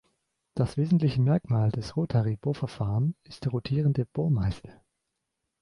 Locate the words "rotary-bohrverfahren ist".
1.95-3.45